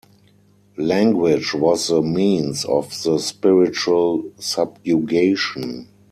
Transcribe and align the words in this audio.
Language 0.79 1.53
was 1.53 1.89
the 1.89 2.01
means 2.01 2.65
of 2.65 2.89
the 3.03 3.19
spiritual 3.19 4.31
subjugation. 4.39 5.89